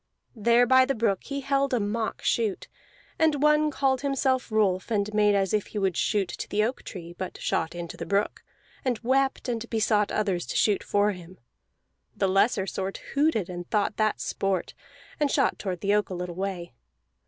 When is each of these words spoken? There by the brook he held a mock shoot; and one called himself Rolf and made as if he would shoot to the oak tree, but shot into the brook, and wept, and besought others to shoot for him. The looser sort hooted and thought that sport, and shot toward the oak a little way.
There 0.35 0.65
by 0.65 0.85
the 0.85 0.95
brook 0.95 1.25
he 1.25 1.41
held 1.41 1.75
a 1.75 1.79
mock 1.79 2.23
shoot; 2.23 2.67
and 3.19 3.43
one 3.43 3.69
called 3.69 4.01
himself 4.01 4.51
Rolf 4.51 4.89
and 4.89 5.13
made 5.13 5.35
as 5.35 5.53
if 5.53 5.67
he 5.67 5.77
would 5.77 5.95
shoot 5.95 6.27
to 6.29 6.49
the 6.49 6.63
oak 6.63 6.81
tree, 6.81 7.13
but 7.15 7.39
shot 7.39 7.75
into 7.75 7.97
the 7.97 8.05
brook, 8.07 8.43
and 8.83 8.97
wept, 9.03 9.47
and 9.47 9.69
besought 9.69 10.11
others 10.11 10.47
to 10.47 10.55
shoot 10.55 10.83
for 10.83 11.11
him. 11.11 11.37
The 12.17 12.27
looser 12.27 12.65
sort 12.65 12.97
hooted 13.13 13.47
and 13.47 13.69
thought 13.69 13.97
that 13.97 14.19
sport, 14.19 14.73
and 15.19 15.29
shot 15.29 15.59
toward 15.59 15.81
the 15.81 15.93
oak 15.93 16.09
a 16.09 16.15
little 16.15 16.33
way. 16.35 16.73